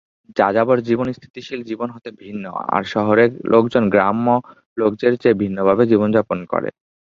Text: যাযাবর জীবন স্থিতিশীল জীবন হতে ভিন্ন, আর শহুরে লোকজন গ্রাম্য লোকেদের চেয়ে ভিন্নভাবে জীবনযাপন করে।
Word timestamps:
যাযাবর 0.35 0.77
জীবন 0.87 1.07
স্থিতিশীল 1.17 1.59
জীবন 1.69 1.89
হতে 1.95 2.09
ভিন্ন, 2.21 2.45
আর 2.75 2.83
শহুরে 2.93 3.25
লোকজন 3.53 3.83
গ্রাম্য 3.93 4.27
লোকেদের 4.77 5.13
চেয়ে 5.21 5.39
ভিন্নভাবে 5.41 5.83
জীবনযাপন 5.91 6.39
করে। 6.51 6.69